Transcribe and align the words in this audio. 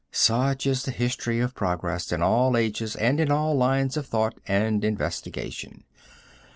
Such 0.11 0.65
is 0.65 0.81
the 0.81 0.89
history 0.89 1.39
of 1.41 1.53
progress 1.53 2.11
in 2.11 2.23
all 2.23 2.57
ages 2.57 2.95
and 2.95 3.19
in 3.19 3.29
all 3.31 3.53
lines 3.53 3.95
of 3.95 4.07
thought 4.07 4.35
and 4.47 4.83
investigation. 4.83 5.83